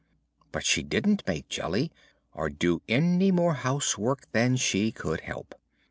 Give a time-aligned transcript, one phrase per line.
[0.51, 1.91] But she didn't make jelly,
[2.33, 5.53] or do any more of the housework than she could help.